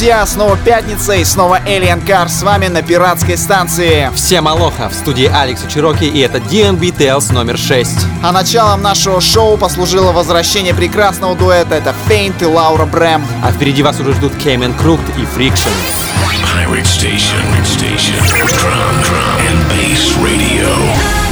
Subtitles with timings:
[0.00, 0.24] Друзья!
[0.24, 4.10] Снова пятница и снова Alien Car с вами на пиратской станции.
[4.14, 4.88] Всем алоха!
[4.88, 8.06] В студии Алекс Чироки и это DNB Tales номер 6.
[8.22, 11.74] А началом нашего шоу послужило возвращение прекрасного дуэта.
[11.74, 13.26] Это Feint и Laura Brehm.
[13.44, 15.68] А впереди вас уже ждут Camo & Krooked и Friction.
[16.54, 18.16] Pirate Station, Station,
[18.48, 21.29] Drum, Drum and Bass Radio.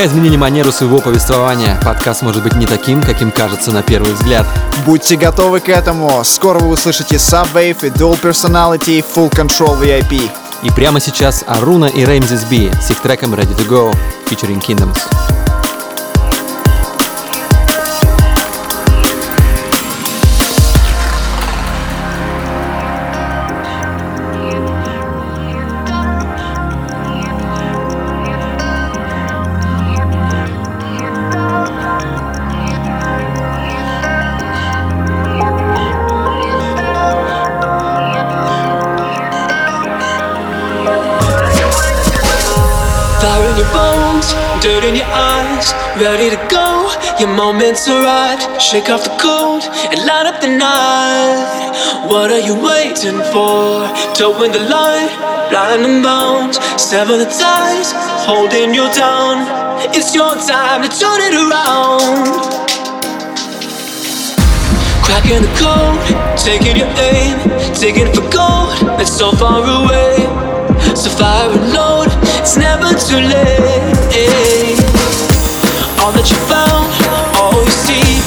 [0.00, 1.78] Слегка изменили манеру своего повествования.
[1.84, 4.46] Подкаст может быть не таким, каким кажется на первый взгляд.
[4.86, 6.22] Будьте готовы к этому.
[6.24, 10.30] Скоро вы услышите Subwave и Dual Personality Full Control VIP.
[10.62, 13.94] И прямо сейчас Аруна и Реймзис Би с их треком Ready to Go,
[14.28, 15.39] featuring Kingdoms.
[46.00, 46.88] Ready to go.
[47.20, 48.42] Your moment's arrived.
[48.60, 51.76] Shake off the cold and light up the night.
[52.08, 53.84] What are you waiting for?
[54.16, 55.08] Towing the line,
[55.50, 56.54] blind and bound.
[56.80, 57.92] Sever the ties,
[58.24, 59.44] holding you down.
[59.92, 62.48] It's your time to turn it around.
[65.04, 66.00] Cracking the code,
[66.40, 67.36] taking your aim,
[67.76, 68.72] taking for gold.
[69.00, 70.16] It's so far away.
[70.96, 72.08] So fire and load,
[72.40, 74.69] it's never too late
[76.00, 76.88] all that you found,
[77.36, 78.20] all you see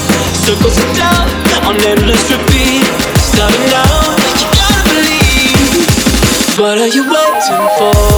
[0.46, 1.26] circles it down
[1.66, 2.86] on endless repeat.
[3.18, 6.60] Starting now, you gotta believe.
[6.60, 8.14] What are you waiting for?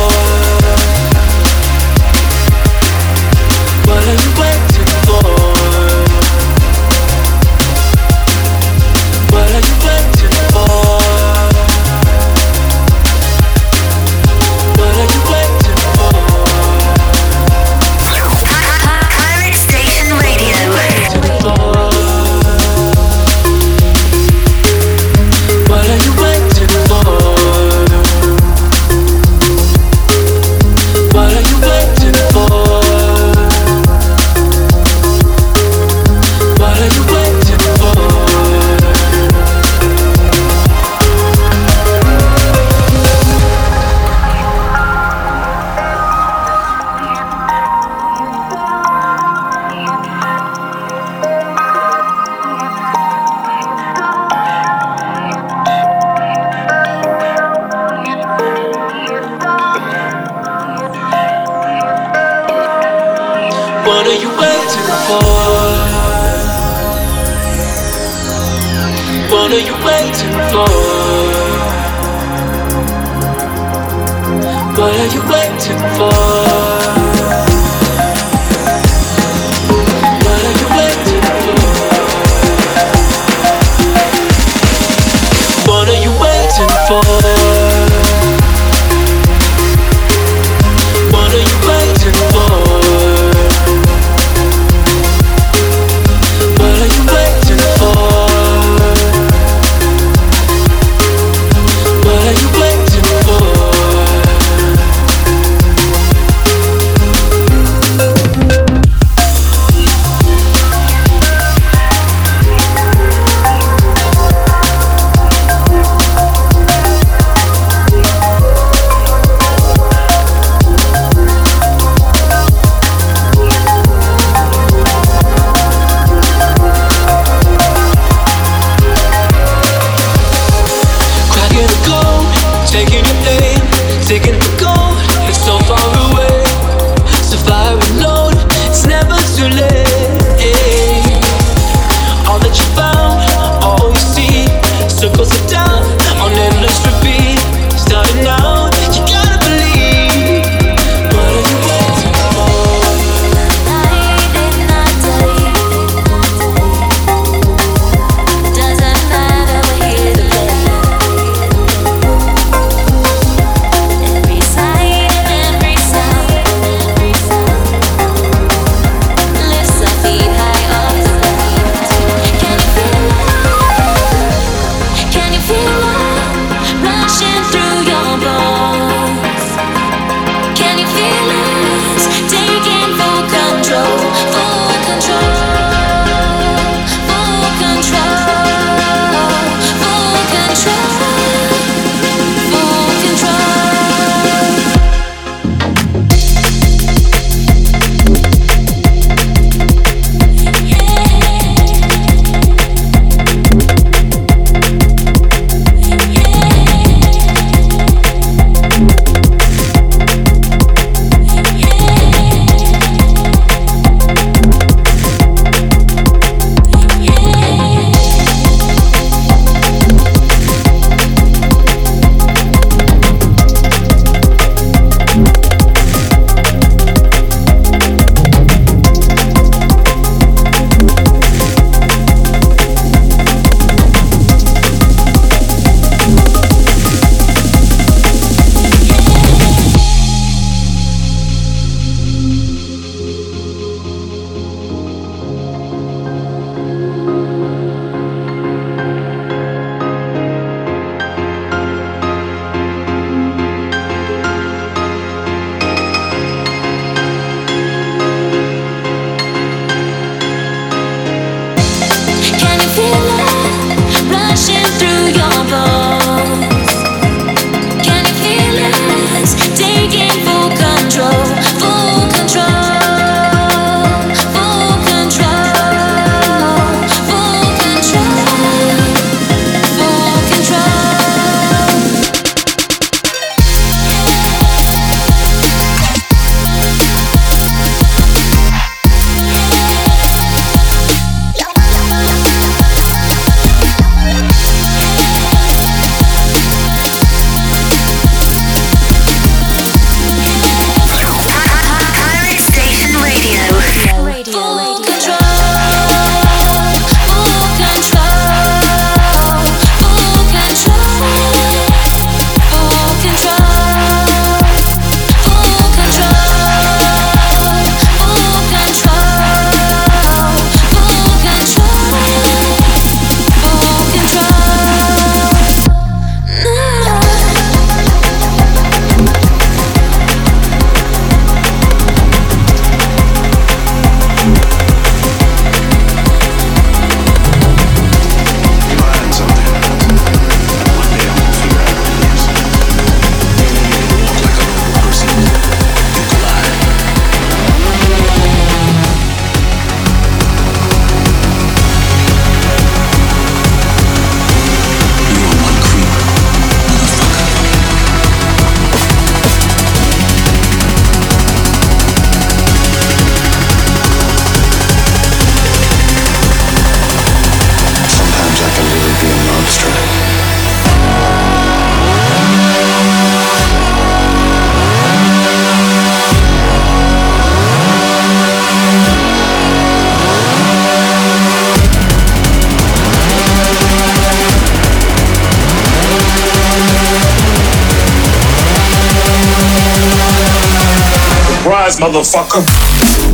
[391.65, 393.04] eyes, motherfucker.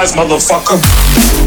[0.00, 1.39] eyes, motherfucker.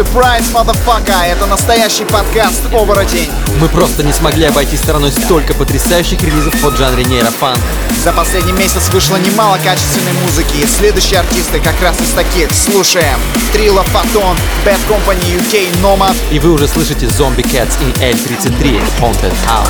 [0.00, 1.26] Surprise, motherfucker!
[1.30, 3.30] Это настоящий подкаст «Оборотень».
[3.60, 7.58] Мы просто не смогли обойти стороной столько потрясающих релизов под жанре нейрофанк.
[8.02, 12.50] За последний месяц вышло немало качественной музыки, и следующие артисты как раз из таких.
[12.50, 13.20] Слушаем.
[13.52, 16.16] Трила Фотон, Bad Company UK, Nomad.
[16.30, 19.68] И вы уже слышите Zombie Cats и L33, Haunted House.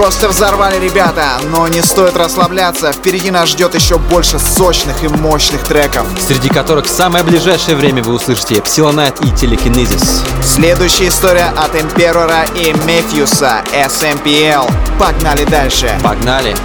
[0.00, 1.38] Просто взорвали, ребята!
[1.50, 6.06] Но не стоит расслабляться, впереди нас ждет еще больше сочных и мощных треков.
[6.18, 10.22] Среди которых в самое ближайшее время вы услышите Псилонайт и Телекинезис.
[10.42, 14.72] Следующая история от Имперора и Мефьюса, SMPL.
[14.98, 15.90] Погнали дальше.
[16.02, 16.56] Погнали!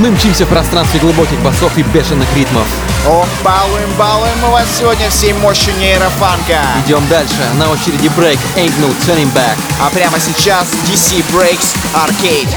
[0.00, 2.66] Мы мчимся в пространстве глубоких басов и бешеных ритмов.
[3.06, 6.62] Ох, балуем, балуем мы вас сегодня всей мощью нейрофанка.
[6.86, 7.46] Идем дальше.
[7.58, 9.58] На очереди Break Ain't No Turning Back.
[9.78, 12.48] А прямо сейчас DC Breaks Arcade.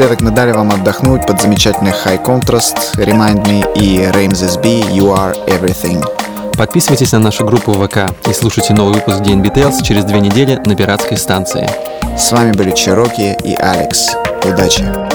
[0.00, 5.14] Напоследок мы дали вам отдохнуть под замечательный High Contrast, Remind Me и Rames SB You
[5.14, 6.02] Are Everything.
[6.56, 10.74] Подписывайтесь на нашу группу ВК и слушайте новый выпуск DNB Tales через две недели на
[10.74, 11.68] пиратской станции.
[12.16, 14.08] С вами были Чироки и Алекс.
[14.42, 15.09] Удачи!